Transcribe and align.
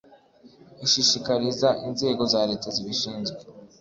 ishishikariza 0.85 1.69
inzego 1.87 2.21
za 2.33 2.41
leta 2.49 2.67
zibishinzwe 2.75 3.37